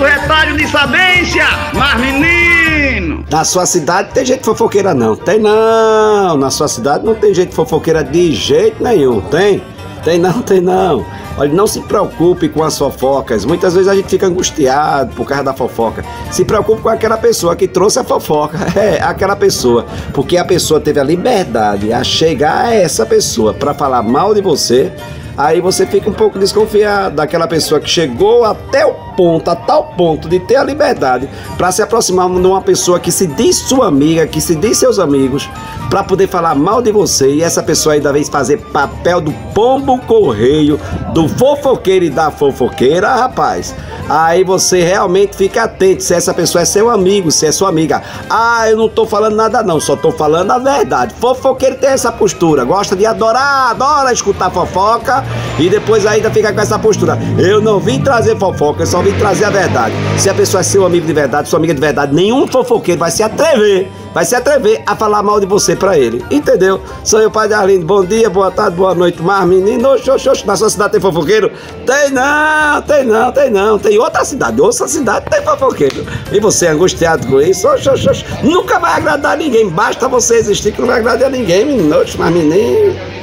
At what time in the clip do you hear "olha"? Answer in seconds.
11.36-11.52